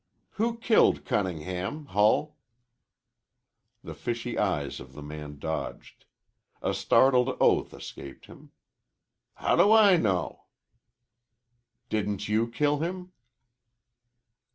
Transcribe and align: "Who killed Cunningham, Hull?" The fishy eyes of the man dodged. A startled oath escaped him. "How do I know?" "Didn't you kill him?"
"Who 0.31 0.57
killed 0.57 1.05
Cunningham, 1.05 1.85
Hull?" 1.85 2.35
The 3.83 3.93
fishy 3.93 4.35
eyes 4.35 4.79
of 4.79 4.93
the 4.93 5.03
man 5.03 5.37
dodged. 5.37 6.05
A 6.59 6.73
startled 6.73 7.37
oath 7.39 7.71
escaped 7.71 8.25
him. 8.25 8.49
"How 9.35 9.55
do 9.55 9.71
I 9.71 9.97
know?" 9.97 10.45
"Didn't 11.89 12.27
you 12.27 12.47
kill 12.47 12.79
him?" 12.79 13.11